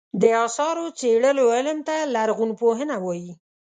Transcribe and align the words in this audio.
د 0.21 0.23
اثارو 0.45 0.85
څېړلو 0.99 1.43
علم 1.55 1.79
ته 1.87 1.95
لرغونپوهنه 2.15 2.95
وایې. 3.05 3.33